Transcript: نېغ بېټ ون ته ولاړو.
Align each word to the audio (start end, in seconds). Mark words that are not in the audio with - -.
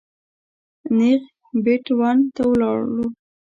نېغ 0.97 1.21
بېټ 1.63 1.85
ون 1.99 2.17
ته 2.35 2.41
ولاړو. 2.49 3.01